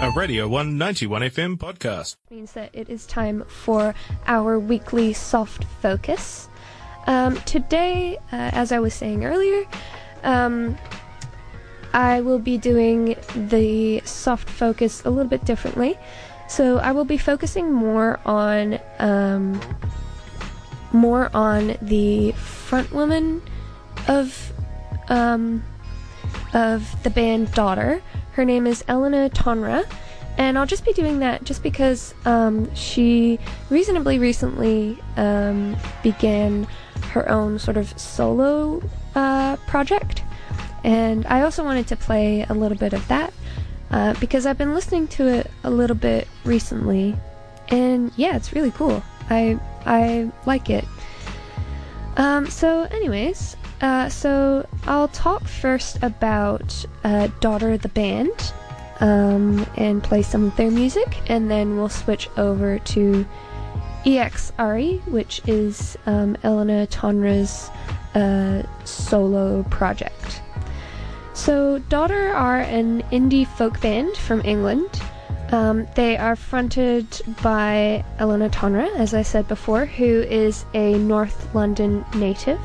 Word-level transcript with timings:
a 0.00 0.10
Radio 0.10 0.48
191 0.48 1.22
FM 1.22 1.56
podcast. 1.56 2.16
means 2.30 2.52
that 2.52 2.70
it 2.72 2.88
is 2.88 3.06
time 3.06 3.44
for 3.46 3.94
our 4.26 4.58
weekly 4.58 5.12
soft 5.12 5.64
focus. 5.80 6.48
Um, 7.06 7.36
today, 7.42 8.18
uh, 8.32 8.50
as 8.52 8.72
I 8.72 8.80
was 8.80 8.92
saying 8.92 9.24
earlier, 9.24 9.64
um, 10.22 10.76
I 11.92 12.20
will 12.20 12.38
be 12.38 12.58
doing 12.58 13.16
the 13.34 14.00
soft 14.04 14.50
focus 14.50 15.04
a 15.04 15.10
little 15.10 15.30
bit 15.30 15.44
differently. 15.44 15.96
So 16.48 16.78
I 16.78 16.92
will 16.92 17.04
be 17.04 17.16
focusing 17.16 17.72
more 17.72 18.20
on 18.26 18.80
um, 18.98 19.60
more 20.92 21.30
on 21.34 21.76
the 21.80 22.32
front 22.32 22.92
woman 22.92 23.42
of 24.08 24.52
um, 25.08 25.62
of 26.52 27.02
the 27.04 27.10
band 27.10 27.52
Daughter. 27.52 28.02
Her 28.34 28.44
name 28.44 28.66
is 28.66 28.82
Elena 28.88 29.30
Tonra, 29.30 29.84
and 30.38 30.58
I'll 30.58 30.66
just 30.66 30.84
be 30.84 30.92
doing 30.92 31.20
that 31.20 31.44
just 31.44 31.62
because 31.62 32.14
um, 32.24 32.72
she 32.74 33.38
reasonably 33.70 34.18
recently 34.18 34.98
um, 35.16 35.76
began 36.02 36.66
her 37.12 37.28
own 37.28 37.60
sort 37.60 37.76
of 37.76 37.96
solo 37.98 38.82
uh, 39.14 39.56
project, 39.68 40.24
and 40.82 41.24
I 41.26 41.42
also 41.42 41.62
wanted 41.62 41.86
to 41.86 41.96
play 41.96 42.44
a 42.48 42.54
little 42.54 42.76
bit 42.76 42.92
of 42.92 43.06
that 43.06 43.32
uh, 43.92 44.14
because 44.18 44.46
I've 44.46 44.58
been 44.58 44.74
listening 44.74 45.06
to 45.08 45.28
it 45.28 45.48
a 45.62 45.70
little 45.70 45.96
bit 45.96 46.26
recently, 46.44 47.14
and 47.68 48.10
yeah, 48.16 48.34
it's 48.34 48.52
really 48.52 48.72
cool. 48.72 49.00
I 49.30 49.60
I 49.86 50.28
like 50.44 50.70
it. 50.70 50.84
Um, 52.16 52.50
so, 52.50 52.82
anyways, 52.82 53.56
uh, 53.80 54.08
so 54.08 54.66
I'll 54.86 55.08
talk 55.08 55.44
first 55.44 55.98
about 56.02 56.84
uh, 57.02 57.28
Daughter 57.40 57.76
the 57.76 57.88
Band 57.88 58.52
um, 59.00 59.66
and 59.76 60.02
play 60.02 60.22
some 60.22 60.46
of 60.46 60.56
their 60.56 60.70
music, 60.70 61.18
and 61.28 61.50
then 61.50 61.76
we'll 61.76 61.88
switch 61.88 62.28
over 62.36 62.78
to 62.78 63.26
EXRE, 64.04 65.00
which 65.06 65.40
is 65.46 65.96
um, 66.06 66.36
Elena 66.44 66.86
Tonra's 66.86 67.70
uh, 68.14 68.62
solo 68.84 69.62
project. 69.64 70.42
So, 71.32 71.80
Daughter 71.88 72.32
are 72.32 72.60
an 72.60 73.02
indie 73.10 73.46
folk 73.46 73.80
band 73.80 74.16
from 74.16 74.40
England. 74.44 75.00
Um, 75.50 75.86
they 75.94 76.16
are 76.16 76.36
fronted 76.36 77.06
by 77.42 78.04
Elena 78.18 78.48
Tonra, 78.48 78.88
as 78.96 79.14
I 79.14 79.22
said 79.22 79.48
before, 79.48 79.84
who 79.84 80.22
is 80.22 80.64
a 80.74 80.96
North 80.98 81.54
London 81.54 82.04
native. 82.14 82.60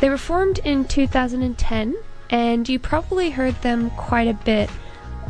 They 0.00 0.10
were 0.10 0.18
formed 0.18 0.58
in 0.58 0.84
2010, 0.84 1.96
and 2.30 2.68
you 2.68 2.78
probably 2.78 3.30
heard 3.30 3.54
them 3.62 3.90
quite 3.90 4.28
a 4.28 4.34
bit 4.34 4.70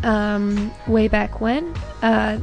um, 0.02 0.72
way 0.86 1.08
back 1.08 1.40
when. 1.40 1.74
Uh, 2.02 2.38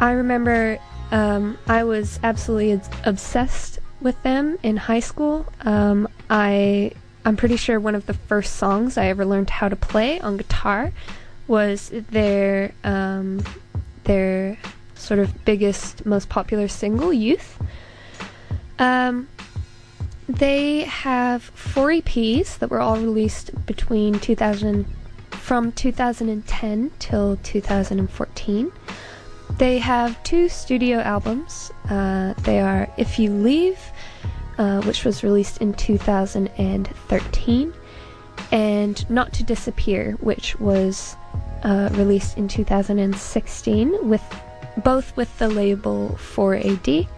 I 0.00 0.12
remember 0.12 0.78
um, 1.10 1.58
I 1.66 1.84
was 1.84 2.20
absolutely 2.22 2.80
obsessed 3.04 3.78
with 4.00 4.20
them 4.22 4.58
in 4.62 4.76
high 4.76 5.00
school. 5.00 5.46
Um, 5.62 6.08
I 6.30 6.92
I'm 7.24 7.36
pretty 7.36 7.56
sure 7.56 7.80
one 7.80 7.94
of 7.94 8.06
the 8.06 8.14
first 8.14 8.56
songs 8.56 8.96
I 8.96 9.06
ever 9.06 9.24
learned 9.24 9.50
how 9.50 9.68
to 9.68 9.76
play 9.76 10.20
on 10.20 10.36
guitar 10.36 10.92
was 11.46 11.90
their 11.90 12.72
um, 12.84 13.42
their 14.04 14.58
sort 14.94 15.20
of 15.20 15.44
biggest, 15.44 16.06
most 16.06 16.28
popular 16.28 16.68
single, 16.68 17.12
"Youth." 17.12 17.60
Um, 18.78 19.28
they 20.28 20.82
have 20.82 21.42
four 21.42 21.88
EPs 21.88 22.58
that 22.58 22.70
were 22.70 22.80
all 22.80 22.96
released 22.96 23.50
between 23.66 24.20
2000 24.20 24.86
from 25.30 25.72
2010 25.72 26.90
till 26.98 27.38
2014. 27.42 28.72
They 29.56 29.78
have 29.78 30.22
two 30.22 30.50
studio 30.50 30.98
albums. 30.98 31.72
Uh, 31.88 32.34
they 32.42 32.60
are 32.60 32.86
"If 32.98 33.18
You 33.18 33.32
Leave," 33.32 33.80
uh, 34.58 34.82
which 34.82 35.04
was 35.04 35.24
released 35.24 35.62
in 35.62 35.72
2013, 35.72 37.72
and 38.52 39.10
"Not 39.10 39.32
to 39.32 39.42
Disappear," 39.42 40.18
which 40.20 40.60
was 40.60 41.16
uh, 41.62 41.88
released 41.92 42.36
in 42.36 42.48
2016, 42.48 44.08
with 44.08 44.22
both 44.84 45.16
with 45.16 45.38
the 45.38 45.48
label 45.48 46.18
4AD. 46.20 47.08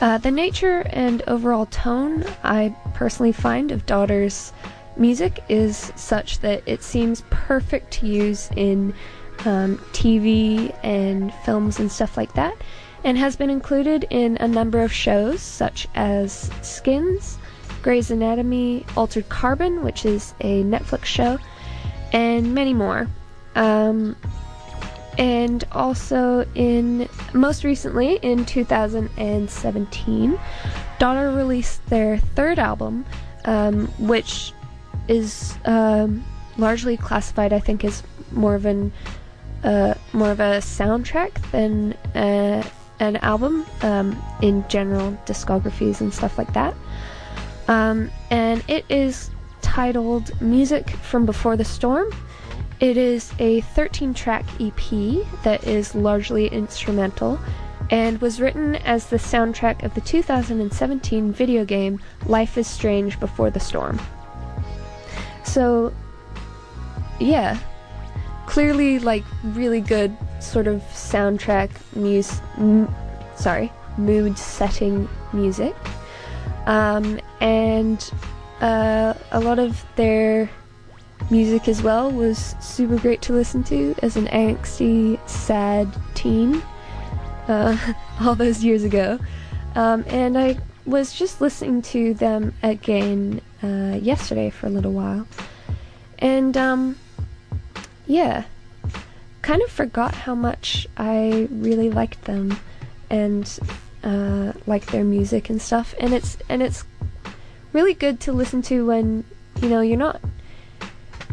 Uh, 0.00 0.18
the 0.18 0.30
nature 0.30 0.80
and 0.90 1.22
overall 1.26 1.66
tone 1.66 2.24
I 2.42 2.74
personally 2.94 3.32
find 3.32 3.70
of 3.70 3.86
Daughter's 3.86 4.52
music 4.96 5.42
is 5.48 5.92
such 5.96 6.40
that 6.40 6.62
it 6.66 6.82
seems 6.82 7.22
perfect 7.30 7.90
to 7.92 8.06
use 8.06 8.50
in 8.56 8.94
um, 9.44 9.78
TV 9.92 10.74
and 10.82 11.32
films 11.46 11.78
and 11.78 11.90
stuff 11.90 12.16
like 12.16 12.32
that, 12.34 12.54
and 13.04 13.16
has 13.16 13.36
been 13.36 13.50
included 13.50 14.06
in 14.10 14.36
a 14.38 14.48
number 14.48 14.80
of 14.82 14.92
shows 14.92 15.40
such 15.40 15.88
as 15.94 16.50
Skins, 16.62 17.38
Grey's 17.82 18.10
Anatomy, 18.10 18.84
Altered 18.96 19.28
Carbon, 19.28 19.82
which 19.82 20.04
is 20.04 20.34
a 20.40 20.62
Netflix 20.62 21.06
show, 21.06 21.38
and 22.12 22.54
many 22.54 22.74
more. 22.74 23.08
Um, 23.54 24.16
and 25.20 25.64
also 25.72 26.44
in 26.56 27.08
most 27.32 27.62
recently 27.62 28.16
in 28.22 28.44
2017 28.44 30.40
daughter 30.98 31.30
released 31.30 31.84
their 31.86 32.18
third 32.18 32.58
album 32.58 33.04
um, 33.44 33.86
which 33.98 34.52
is 35.06 35.56
um, 35.66 36.24
largely 36.56 36.96
classified 36.96 37.52
i 37.52 37.60
think 37.60 37.84
as 37.84 38.02
more 38.32 38.54
of 38.54 38.66
an 38.66 38.92
uh, 39.62 39.94
more 40.12 40.30
of 40.30 40.40
a 40.40 40.58
soundtrack 40.58 41.32
than 41.50 41.92
uh, 42.14 42.62
an 43.00 43.16
album 43.16 43.66
um, 43.82 44.20
in 44.42 44.66
general 44.68 45.12
discographies 45.26 46.00
and 46.00 46.12
stuff 46.12 46.38
like 46.38 46.52
that. 46.52 46.74
Um, 47.68 48.10
and 48.30 48.62
it 48.68 48.84
is 48.88 49.30
titled 49.62 50.40
music 50.40 50.88
from 50.90 51.26
before 51.26 51.56
the 51.56 51.64
storm 51.64 52.10
it 52.80 52.96
is 52.96 53.32
a 53.38 53.60
13 53.60 54.14
track 54.14 54.44
EP 54.58 55.24
that 55.44 55.64
is 55.64 55.94
largely 55.94 56.48
instrumental 56.48 57.38
and 57.90 58.20
was 58.20 58.40
written 58.40 58.76
as 58.76 59.06
the 59.06 59.16
soundtrack 59.16 59.82
of 59.82 59.94
the 59.94 60.00
2017 60.00 61.32
video 61.32 61.64
game 61.64 62.00
Life 62.26 62.56
is 62.56 62.66
Strange 62.66 63.20
Before 63.20 63.50
the 63.50 63.60
Storm. 63.60 64.00
So, 65.44 65.92
yeah, 67.18 67.58
clearly 68.46 68.98
like 68.98 69.24
really 69.42 69.80
good 69.80 70.16
sort 70.40 70.66
of 70.66 70.80
soundtrack 70.92 71.70
music, 71.94 72.40
m- 72.56 72.92
sorry, 73.36 73.72
mood 73.98 74.38
setting 74.38 75.08
music. 75.32 75.74
Um, 76.66 77.20
and 77.40 78.10
uh, 78.60 79.14
a 79.32 79.40
lot 79.40 79.58
of 79.58 79.84
their 79.96 80.48
music 81.30 81.68
as 81.68 81.82
well 81.82 82.10
was 82.10 82.54
super 82.60 82.98
great 82.98 83.22
to 83.22 83.32
listen 83.32 83.62
to 83.64 83.94
as 84.02 84.16
an 84.16 84.26
angsty, 84.26 85.18
sad 85.28 85.88
teen 86.14 86.62
uh, 87.48 87.76
all 88.20 88.34
those 88.34 88.64
years 88.64 88.84
ago. 88.84 89.18
Um, 89.74 90.04
and 90.08 90.36
I 90.36 90.58
was 90.86 91.12
just 91.12 91.40
listening 91.40 91.82
to 91.82 92.14
them 92.14 92.54
again 92.62 93.40
uh, 93.62 93.98
yesterday 94.00 94.50
for 94.50 94.66
a 94.66 94.70
little 94.70 94.92
while. 94.92 95.26
And 96.18 96.56
um, 96.56 96.96
yeah, 98.06 98.44
kind 99.42 99.62
of 99.62 99.70
forgot 99.70 100.14
how 100.14 100.34
much 100.34 100.86
I 100.96 101.48
really 101.50 101.90
liked 101.90 102.24
them 102.24 102.58
and 103.08 103.58
uh, 104.02 104.52
liked 104.66 104.88
their 104.88 105.04
music 105.04 105.50
and 105.50 105.60
stuff. 105.60 105.94
And 106.00 106.12
it's 106.12 106.36
and 106.48 106.62
it's 106.62 106.84
really 107.72 107.94
good 107.94 108.20
to 108.20 108.32
listen 108.32 108.62
to 108.62 108.84
when 108.84 109.24
you 109.62 109.68
know 109.68 109.80
you're 109.80 109.96
not 109.96 110.20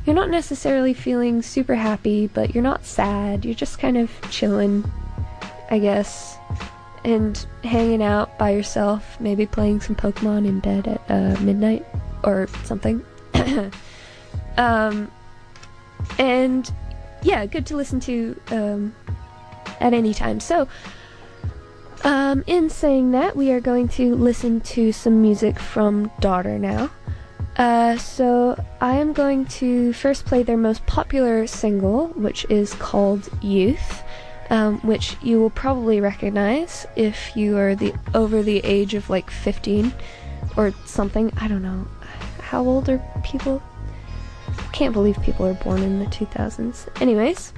you're 0.07 0.15
not 0.15 0.29
necessarily 0.29 0.93
feeling 0.93 1.41
super 1.41 1.75
happy, 1.75 2.27
but 2.27 2.55
you're 2.55 2.63
not 2.63 2.85
sad. 2.85 3.43
You're 3.43 3.53
just 3.53 3.77
kind 3.77 3.97
of 3.97 4.09
chilling, 4.31 4.89
I 5.69 5.79
guess, 5.79 6.37
and 7.03 7.37
hanging 7.65 8.01
out 8.01 8.37
by 8.37 8.51
yourself, 8.51 9.19
maybe 9.19 9.45
playing 9.45 9.81
some 9.81 9.97
Pokemon 9.97 10.47
in 10.47 10.61
bed 10.61 10.87
at 10.87 11.01
uh, 11.09 11.37
midnight 11.41 11.85
or 12.23 12.47
something. 12.63 13.03
um, 14.57 15.11
and 16.17 16.71
yeah, 17.21 17.45
good 17.45 17.65
to 17.65 17.75
listen 17.75 17.99
to 17.99 18.39
um, 18.51 18.95
at 19.81 19.93
any 19.93 20.13
time. 20.13 20.39
So, 20.39 20.69
um, 22.05 22.45
in 22.47 22.69
saying 22.69 23.11
that, 23.11 23.35
we 23.35 23.51
are 23.51 23.59
going 23.59 23.89
to 23.89 24.15
listen 24.15 24.61
to 24.61 24.93
some 24.93 25.21
music 25.21 25.59
from 25.59 26.09
Daughter 26.21 26.57
now. 26.57 26.91
Uh, 27.57 27.97
so 27.97 28.63
I 28.79 28.97
am 28.97 29.13
going 29.13 29.45
to 29.45 29.91
first 29.93 30.25
play 30.25 30.43
their 30.43 30.57
most 30.57 30.85
popular 30.85 31.47
single, 31.47 32.07
which 32.09 32.45
is 32.49 32.73
called 32.75 33.29
Youth, 33.41 34.03
um, 34.51 34.79
which 34.81 35.17
you 35.23 35.39
will 35.39 35.49
probably 35.49 35.99
recognize 35.99 36.85
if 36.95 37.35
you 37.35 37.57
are 37.57 37.73
the 37.75 37.93
over 38.13 38.43
the 38.43 38.59
age 38.59 38.93
of 38.93 39.09
like 39.09 39.31
15 39.31 39.91
or 40.55 40.71
something. 40.85 41.31
I 41.37 41.47
don't 41.47 41.63
know. 41.63 41.87
How 42.41 42.63
old 42.63 42.89
are 42.89 43.01
people? 43.23 43.61
Can't 44.71 44.93
believe 44.93 45.19
people 45.23 45.45
are 45.47 45.55
born 45.55 45.81
in 45.81 45.99
the 45.99 46.05
2000s. 46.05 46.87
Anyways, 47.01 47.53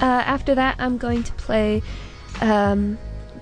Uh, 0.00 0.24
after 0.24 0.54
that, 0.54 0.76
I'm 0.78 0.96
going 0.96 1.22
to 1.24 1.32
play 1.34 1.82
um, 2.40 2.96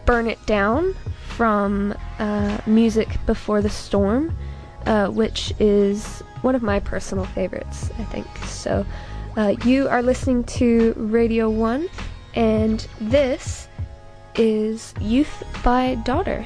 Burn 0.07 0.27
It 0.27 0.45
Down 0.45 0.95
from 1.29 1.95
uh, 2.19 2.59
Music 2.67 3.09
Before 3.27 3.63
the 3.63 3.71
Storm, 3.71 4.37
uh, 4.89 5.09
which 5.09 5.53
is 5.61 6.23
one 6.41 6.55
of 6.55 6.63
my 6.63 6.81
personal 6.81 7.27
favorites, 7.27 7.91
I 7.99 8.05
think. 8.05 8.27
So, 8.47 8.85
uh, 9.37 9.55
you 9.65 9.87
are 9.89 10.03
listening 10.03 10.45
to 10.45 10.95
Radio 10.97 11.51
1, 11.51 11.89
and 12.35 12.89
this 13.01 13.69
is 14.35 14.95
Youth 15.01 15.45
by 15.63 15.97
Daughter. 16.07 16.45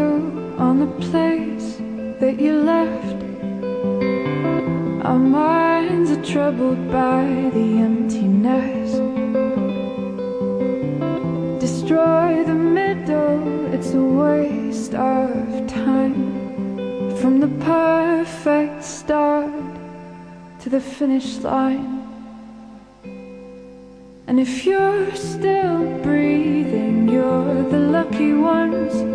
Settle 0.00 0.60
on 0.60 0.80
the 0.80 0.92
place 1.10 1.76
that 2.20 2.40
you 2.40 2.54
left. 2.74 3.20
Our 5.04 5.18
minds 5.18 6.10
are 6.10 6.24
troubled 6.24 6.90
by 6.90 7.24
the 7.56 7.68
emptiness. 7.88 8.90
Destroy 11.60 12.44
the 12.44 12.54
middle, 12.54 13.74
it's 13.74 13.92
a 13.92 14.04
waste 14.24 14.94
of 14.94 15.66
time. 15.66 16.20
From 17.20 17.40
the 17.40 17.52
perfect 17.64 18.82
start 18.82 19.52
to 20.60 20.68
the 20.68 20.80
finish 20.80 21.38
line. 21.38 21.96
And 24.26 24.38
if 24.40 24.64
you're 24.64 25.14
still 25.14 25.78
breathing, 26.02 27.08
you're 27.08 27.62
the 27.74 27.82
lucky 27.98 28.32
ones. 28.32 29.10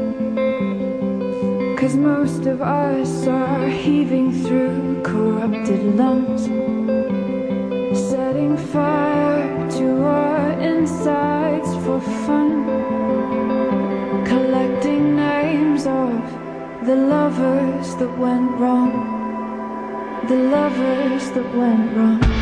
Cause 1.86 1.98
most 1.98 2.48
of 2.48 2.64
us 2.64 3.28
are 3.28 3.68
heaving 3.68 4.32
through 4.44 5.04
corrupted 5.04 5.96
lungs. 5.96 6.46
Setting 8.10 8.58
fire 8.58 9.70
to 9.70 10.04
our 10.04 10.50
insides 10.54 11.70
for 11.86 12.02
fun. 12.26 12.66
Collecting 14.26 15.16
names 15.16 15.86
of 15.86 16.18
the 16.88 16.96
lovers 16.96 17.96
that 17.98 18.18
went 18.18 18.50
wrong. 18.60 20.26
The 20.28 20.38
lovers 20.38 21.30
that 21.34 21.56
went 21.56 21.96
wrong. 21.96 22.35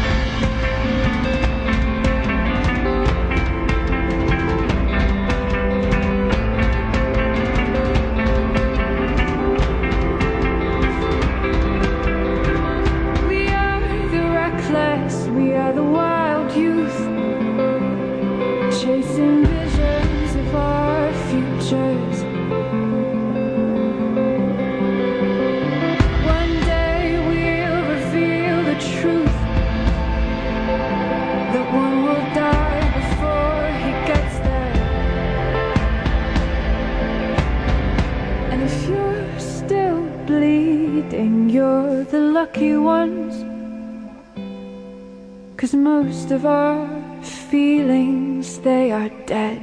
Of 46.34 46.46
our 46.48 47.22
feelings, 47.22 48.58
they 48.60 48.92
are 48.92 49.10
dead 49.28 49.62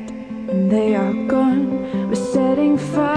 and 0.49 0.71
they 0.71 0.95
are 0.95 1.13
gone. 1.27 2.09
We're 2.09 2.15
setting 2.15 2.79
fire 2.79 3.10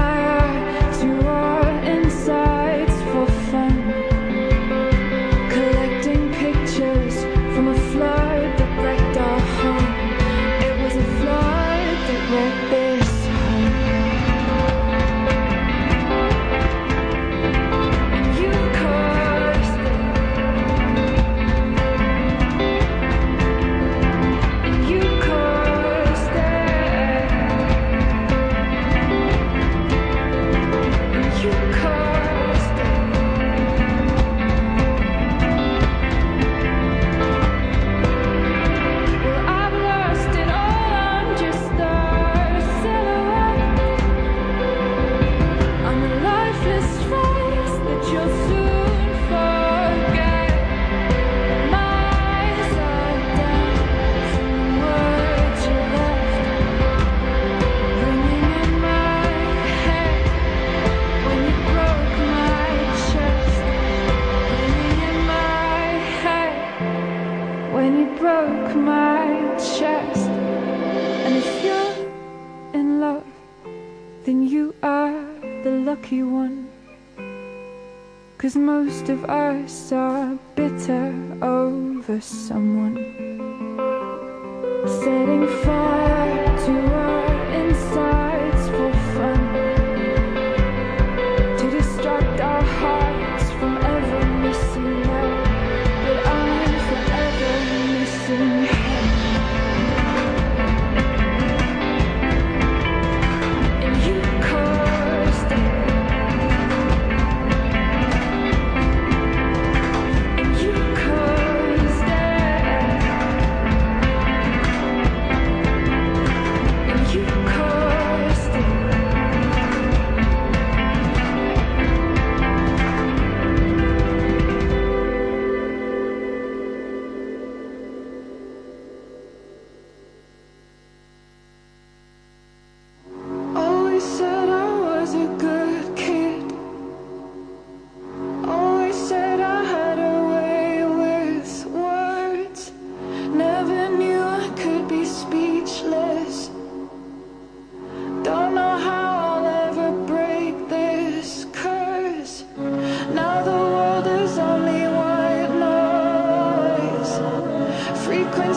of 79.10 79.26
us 79.26 79.92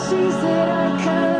sees 0.09 0.35
that 0.41 0.69
I 0.69 1.03
can 1.03 1.36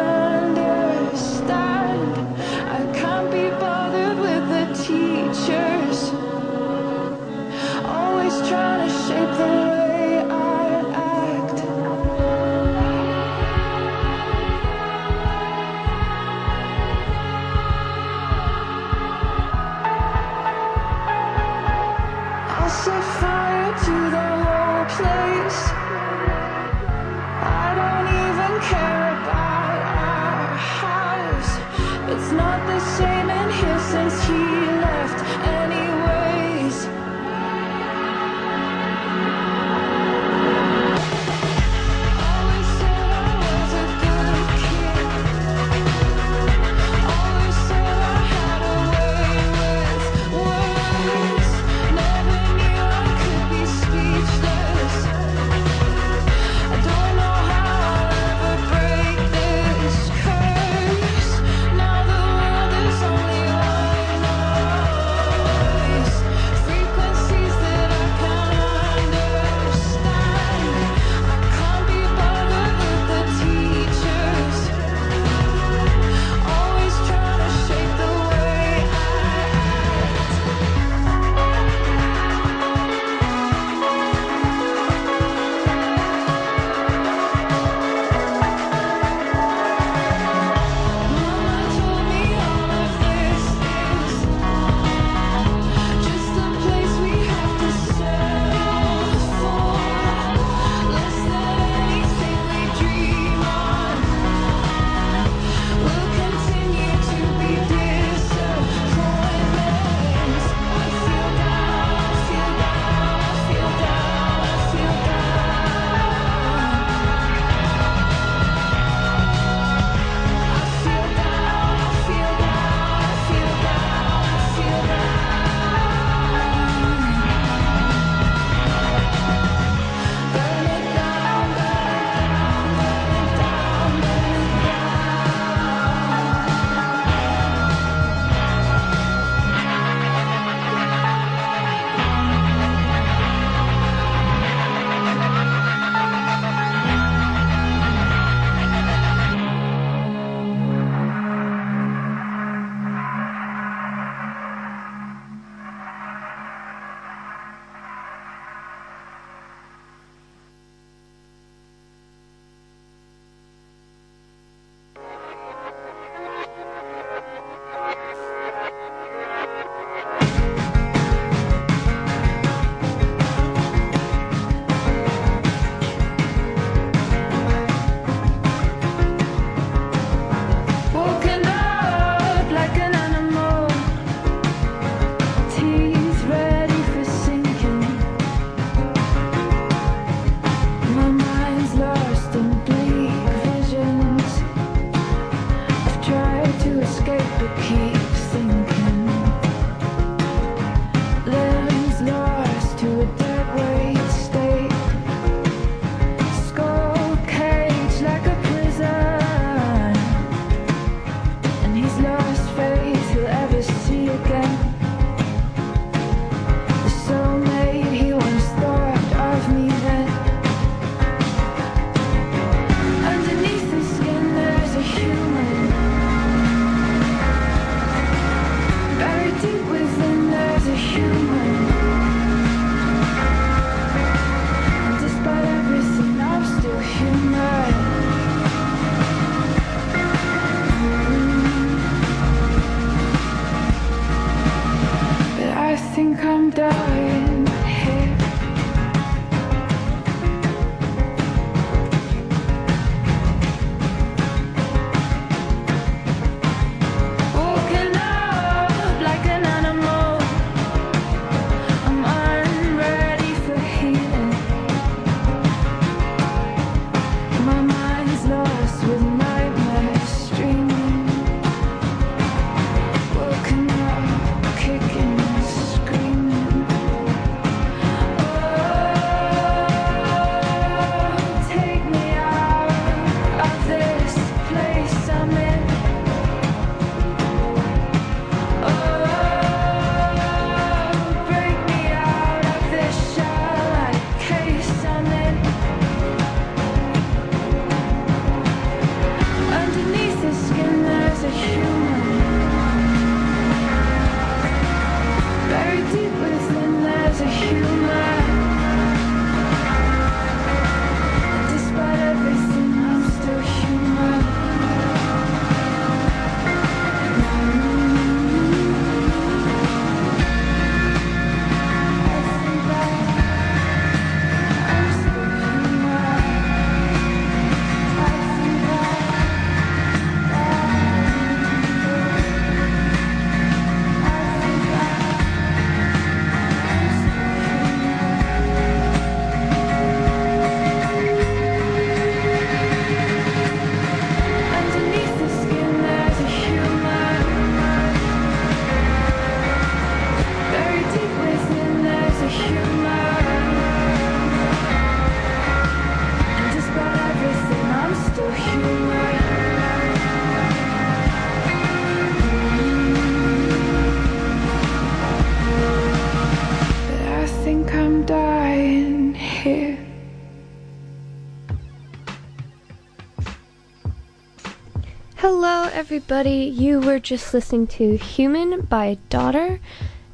everybody. 375.98 376.54
You 376.56 376.80
were 376.80 377.00
just 377.00 377.34
listening 377.34 377.66
to 377.68 377.98
Human 377.98 378.62
by 378.62 379.00
Daughter, 379.10 379.60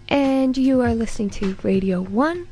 and 0.08 0.56
you 0.56 0.80
are 0.80 0.96
listening 0.96 1.30
to 1.32 1.58
Radio 1.62 2.02
1. 2.02 2.48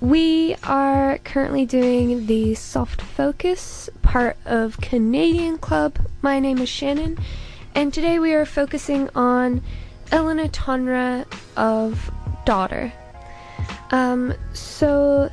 We 0.00 0.56
are 0.64 1.18
currently 1.18 1.64
doing 1.64 2.26
the 2.26 2.56
Soft 2.56 3.00
Focus 3.00 3.88
part 4.02 4.36
of 4.44 4.80
Canadian 4.80 5.58
Club. 5.58 5.96
My 6.22 6.40
name 6.40 6.58
is 6.58 6.68
Shannon, 6.68 7.18
and 7.76 7.94
today 7.94 8.18
we 8.18 8.34
are 8.34 8.44
focusing 8.44 9.10
on 9.14 9.62
Elena 10.10 10.48
Tonra 10.48 11.24
of 11.56 12.10
Daughter. 12.44 12.92
Um, 13.92 14.34
so, 14.54 15.30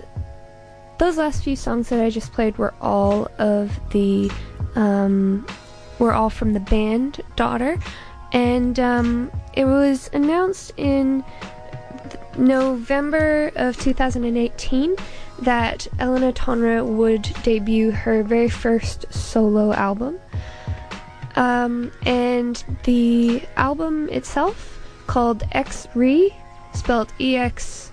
those 1.00 1.18
last 1.18 1.44
few 1.44 1.56
songs 1.56 1.90
that 1.90 2.00
I 2.00 2.12
just 2.12 2.32
played 2.32 2.60
were 2.60 2.75
all 2.80 3.28
of 3.40 3.80
the 3.90 4.32
um, 4.75 5.48
were 6.04 6.14
all 6.14 6.30
from 6.30 6.54
the 6.54 6.60
band 6.60 7.22
Daughter, 7.38 7.80
and 8.34 8.78
um, 8.80 9.32
it 9.54 9.66
was 9.66 10.10
announced 10.12 10.74
in 10.76 11.24
November 12.38 13.52
of 13.56 13.78
2018 13.80 14.96
that 15.40 15.88
Elena 16.00 16.34
Tonra 16.34 16.86
would 16.86 17.22
debut 17.44 17.92
her 17.92 18.22
very 18.22 18.50
first 18.50 19.12
solo 19.14 19.72
album. 19.74 20.20
Um, 21.36 21.92
and 22.06 22.63
the 22.84 23.42
album 23.56 24.10
itself, 24.10 24.80
called 25.08 25.44
X 25.54 25.88
Re, 25.96 26.36
spelled 26.74 27.13
E 27.20 27.38
X 27.38 27.92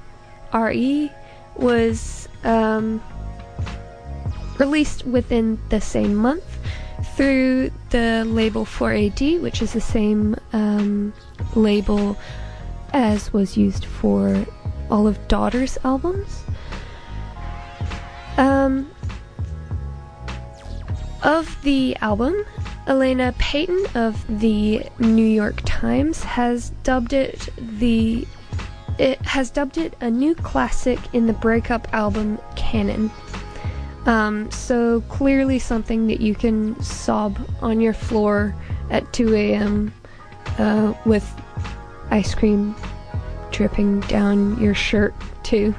R 0.52 0.72
E, 0.72 1.10
was 1.56 2.28
um, 2.44 3.00
released 4.58 5.06
within 5.06 5.58
the 5.68 5.80
same 5.80 6.14
month 6.14 6.44
through 7.16 7.70
the 7.90 8.24
label 8.26 8.64
4AD, 8.64 9.40
which 9.40 9.62
is 9.62 9.72
the 9.72 9.80
same 9.80 10.36
um, 10.52 11.12
label 11.54 12.16
as 12.92 13.32
was 13.32 13.56
used 13.56 13.84
for 13.84 14.44
all 14.90 15.06
of 15.06 15.28
Daughter's 15.28 15.78
albums. 15.84 16.44
Um, 18.36 18.90
of 21.22 21.60
the 21.62 21.96
album, 21.96 22.44
Elena 22.86 23.34
Payton 23.38 23.86
of 23.94 24.40
the 24.40 24.86
New 24.98 25.26
York 25.26 25.60
Times 25.64 26.22
has 26.24 26.70
dubbed 26.82 27.12
it 27.12 27.48
the 27.58 28.26
it 28.98 29.20
has 29.22 29.50
dubbed 29.50 29.78
it 29.78 29.94
a 30.00 30.10
new 30.10 30.34
classic 30.34 30.98
in 31.14 31.26
the 31.26 31.32
breakup 31.32 31.88
album 31.94 32.38
canon. 32.56 33.10
Um, 34.06 34.50
so 34.50 35.02
clearly 35.02 35.58
something 35.58 36.06
that 36.06 36.20
you 36.20 36.34
can 36.34 36.80
sob 36.82 37.38
on 37.60 37.80
your 37.80 37.92
floor 37.92 38.54
at 38.90 39.12
2 39.12 39.34
a.m. 39.34 39.92
Uh, 40.58 40.94
with 41.04 41.28
ice 42.10 42.34
cream 42.34 42.74
dripping 43.50 44.00
down 44.00 44.60
your 44.60 44.74
shirt 44.74 45.14
too, 45.42 45.74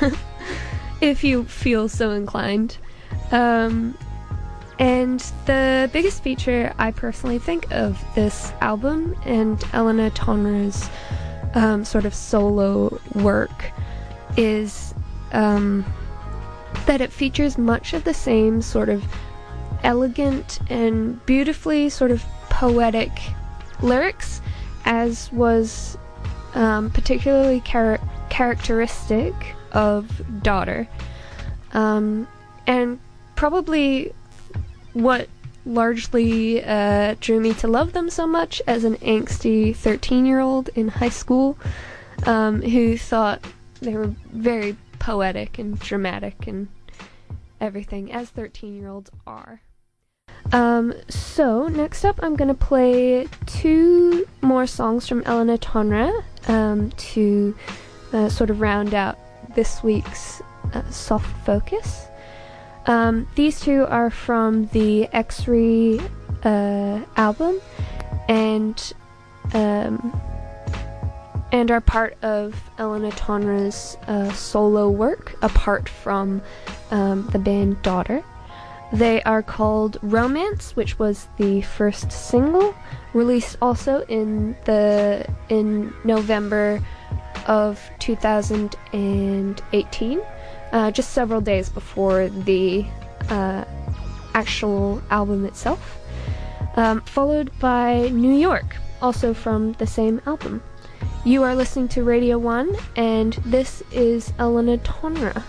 if 1.00 1.24
you 1.24 1.44
feel 1.44 1.88
so 1.88 2.10
inclined. 2.10 2.78
Um, 3.32 3.96
and 4.78 5.20
the 5.46 5.88
biggest 5.92 6.22
feature 6.22 6.74
I 6.78 6.90
personally 6.90 7.38
think 7.38 7.70
of 7.70 8.02
this 8.14 8.52
album 8.60 9.16
and 9.24 9.62
Elena 9.72 10.10
Tonra's 10.10 10.88
um, 11.54 11.84
sort 11.84 12.04
of 12.04 12.14
solo 12.14 13.00
work 13.14 13.70
is 14.36 14.94
um, 15.32 15.84
that 16.86 17.00
it 17.00 17.12
features 17.12 17.58
much 17.58 17.92
of 17.92 18.04
the 18.04 18.14
same 18.14 18.62
sort 18.62 18.88
of 18.88 19.04
elegant 19.82 20.58
and 20.70 21.24
beautifully 21.26 21.88
sort 21.88 22.10
of 22.10 22.24
poetic 22.48 23.10
lyrics 23.80 24.40
as 24.84 25.32
was 25.32 25.98
um, 26.54 26.90
particularly 26.90 27.60
char- 27.60 28.00
characteristic 28.30 29.34
of 29.72 30.22
Daughter. 30.42 30.88
Um, 31.72 32.28
and 32.66 33.00
probably 33.34 34.12
what 34.92 35.28
largely 35.66 36.62
uh, 36.62 37.16
drew 37.20 37.40
me 37.40 37.54
to 37.54 37.66
love 37.66 37.92
them 37.92 38.10
so 38.10 38.26
much 38.26 38.60
as 38.66 38.84
an 38.84 38.96
angsty 38.96 39.74
13 39.74 40.26
year 40.26 40.40
old 40.40 40.68
in 40.74 40.88
high 40.88 41.08
school 41.08 41.58
um, 42.26 42.62
who 42.62 42.96
thought 42.96 43.44
they 43.80 43.94
were 43.94 44.14
very 44.32 44.76
poetic 44.98 45.58
and 45.58 45.78
dramatic 45.78 46.46
and 46.46 46.68
everything, 47.60 48.12
as 48.12 48.30
13 48.30 48.76
year 48.76 48.88
olds 48.88 49.10
are. 49.26 49.62
Um, 50.52 50.94
so, 51.08 51.68
next 51.68 52.04
up, 52.04 52.20
I'm 52.22 52.36
going 52.36 52.48
to 52.48 52.54
play 52.54 53.26
two 53.46 54.26
more 54.42 54.66
songs 54.66 55.08
from 55.08 55.22
Elena 55.24 55.58
Tonra 55.58 56.22
um, 56.48 56.90
to 56.90 57.56
uh, 58.12 58.28
sort 58.28 58.50
of 58.50 58.60
round 58.60 58.94
out 58.94 59.18
this 59.54 59.82
week's 59.82 60.42
uh, 60.72 60.88
soft 60.90 61.26
focus. 61.44 62.06
Um, 62.86 63.26
these 63.34 63.60
two 63.60 63.86
are 63.86 64.10
from 64.10 64.66
the 64.68 65.08
X 65.12 65.48
Ray 65.48 65.98
uh, 66.44 67.00
album 67.16 67.60
and 68.28 68.92
um, 69.54 70.20
and 71.54 71.70
are 71.70 71.80
part 71.80 72.18
of 72.20 72.60
Elena 72.80 73.12
Tonra's 73.12 73.96
uh, 74.08 74.32
solo 74.32 74.90
work 74.90 75.36
apart 75.40 75.88
from 75.88 76.42
um, 76.90 77.28
the 77.30 77.38
band 77.38 77.80
Daughter. 77.82 78.24
They 78.92 79.22
are 79.22 79.40
called 79.40 79.98
Romance, 80.02 80.74
which 80.74 80.98
was 80.98 81.28
the 81.38 81.62
first 81.62 82.10
single, 82.10 82.74
released 83.12 83.56
also 83.62 84.00
in 84.06 84.56
the 84.64 85.32
in 85.48 85.94
November 86.02 86.84
of 87.46 87.80
2018 88.00 90.22
uh, 90.72 90.90
just 90.90 91.12
several 91.12 91.40
days 91.40 91.68
before 91.68 92.30
the 92.30 92.84
uh, 93.28 93.64
actual 94.34 95.00
album 95.08 95.46
itself, 95.46 96.00
um, 96.74 97.00
followed 97.02 97.56
by 97.60 98.08
New 98.08 98.34
York, 98.34 98.74
also 99.00 99.32
from 99.32 99.74
the 99.74 99.86
same 99.86 100.20
album. 100.26 100.60
You 101.26 101.42
are 101.42 101.54
listening 101.54 101.88
to 101.88 102.04
Radio 102.04 102.36
1, 102.36 102.76
and 102.96 103.32
this 103.46 103.82
is 103.90 104.30
Elena 104.38 104.76
Tonra. 104.76 105.42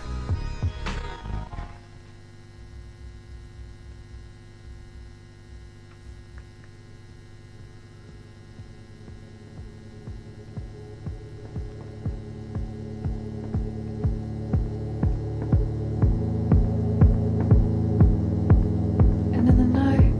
And 19.34 19.46
in 19.46 19.56
the 19.58 19.64
night, 19.64 20.14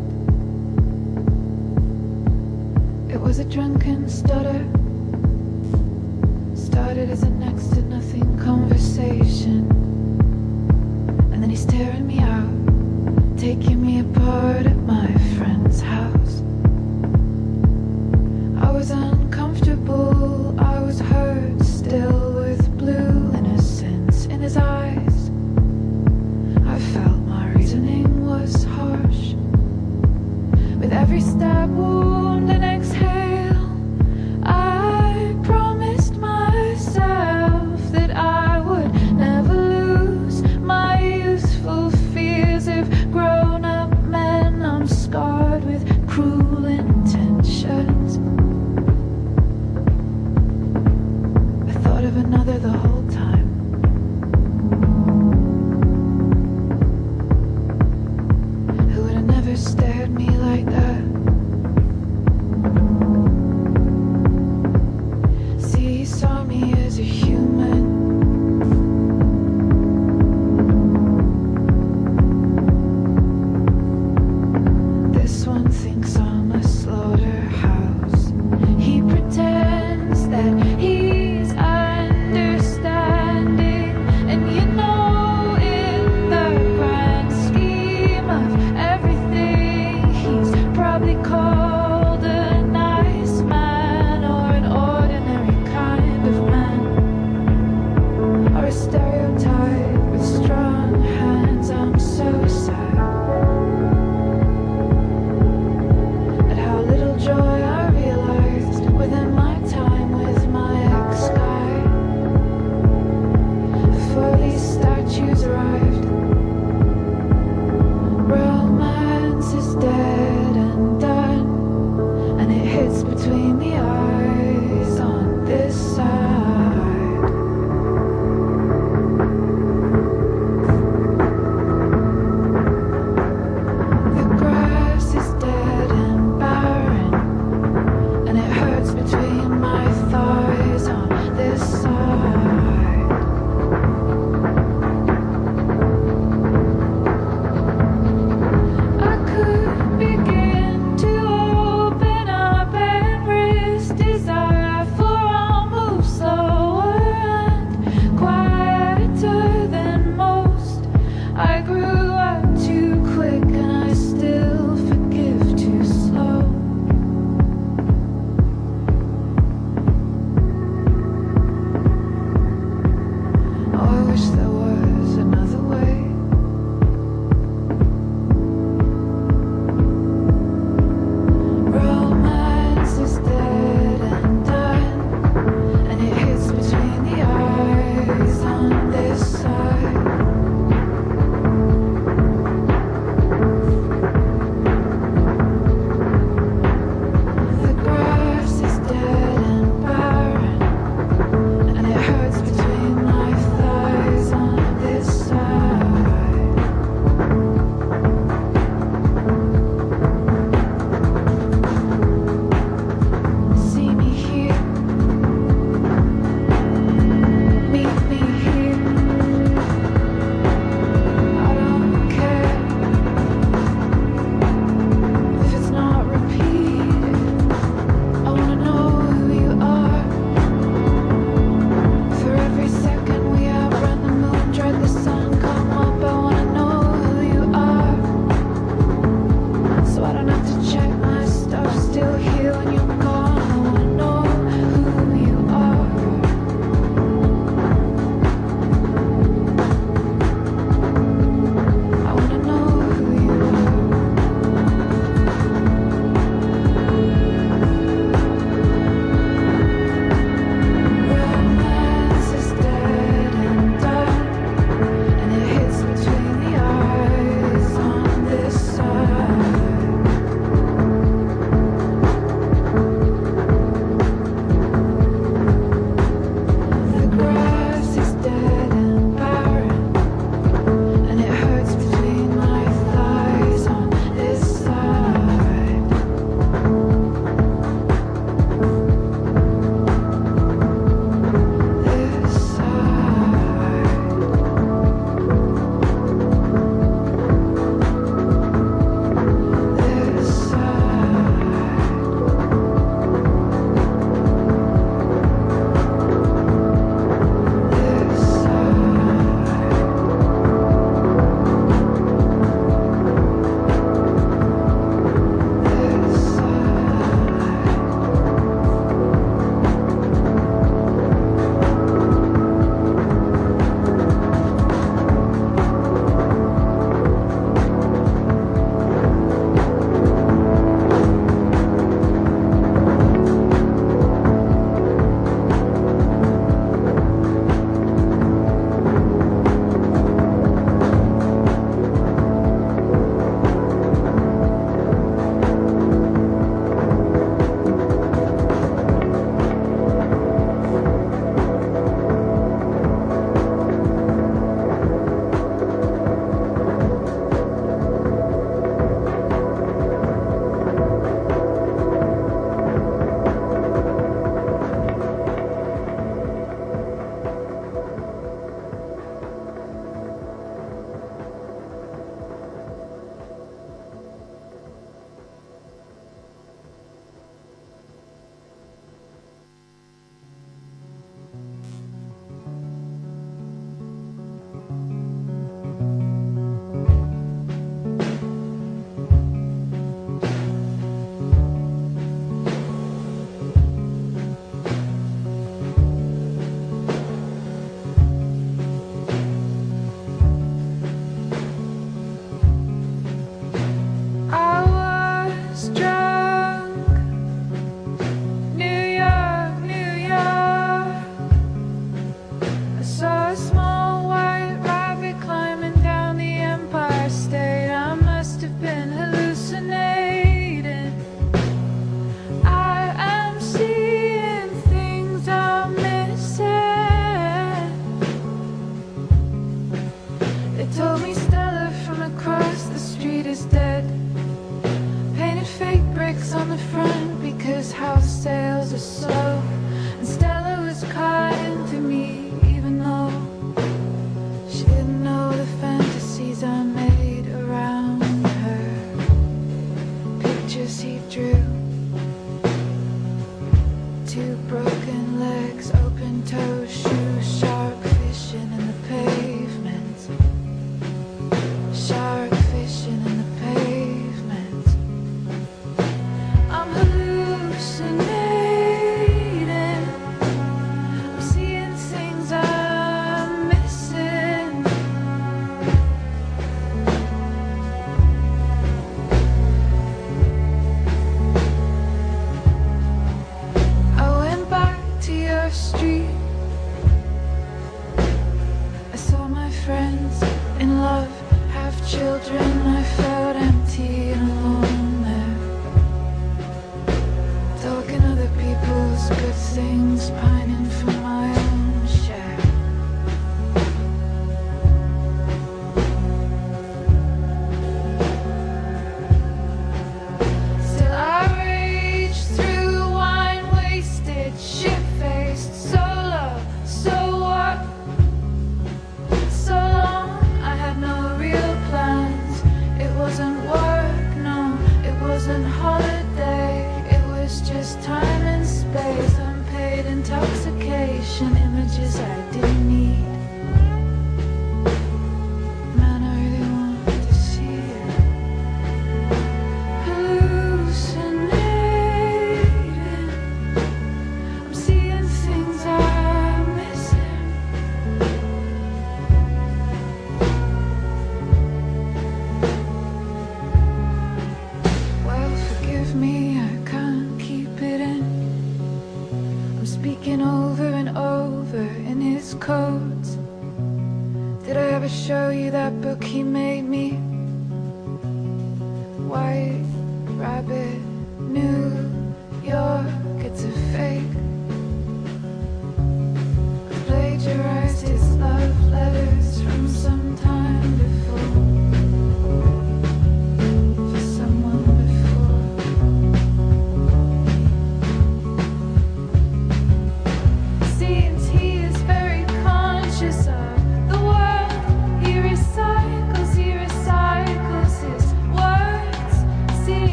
it 3.10 3.18
was 3.18 3.38
a 3.38 3.44
drunken 3.46 4.06
stutter. 4.10 4.75
Started 7.06 7.22
as 7.22 7.22
a 7.22 7.30
next 7.30 7.68
to 7.68 7.82
nothing 7.82 8.38
conversation. 8.38 9.70
And 11.32 11.40
then 11.40 11.50
he's 11.50 11.64
tearing 11.64 12.04
me 12.04 12.18
out, 12.18 13.38
taking 13.38 13.80
me 13.80 14.00
apart 14.00 14.66
at 14.66 14.76
my 14.78 15.06
friend's 15.36 15.80
house. 15.80 16.40
I 18.60 18.72
was 18.72 18.90
uncomfortable, 18.90 20.58
I 20.58 20.80
was 20.80 20.98
hurt 20.98 21.62
still 21.62 22.32
with 22.34 22.76
blue 22.76 23.32
innocence 23.34 24.26
in 24.26 24.40
his 24.40 24.56
eyes. 24.56 25.30
I 26.66 26.78
felt 26.92 27.18
my 27.28 27.52
reasoning 27.52 28.26
was 28.26 28.64
harsh. 28.64 29.34
With 30.80 30.92
every 30.92 31.20
stab 31.20 31.70